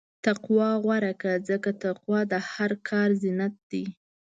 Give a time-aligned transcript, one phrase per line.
[0.25, 3.85] تقوی غوره کړه، ځکه تقوی د هر کار زینت دی.